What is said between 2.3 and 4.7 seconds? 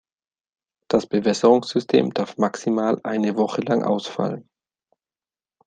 maximal eine Woche lang ausfallen.